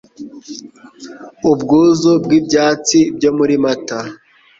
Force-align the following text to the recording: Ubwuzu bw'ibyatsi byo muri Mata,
Ubwuzu 1.51 2.11
bw'ibyatsi 2.23 2.97
byo 3.15 3.29
muri 3.37 3.55
Mata, 3.63 3.99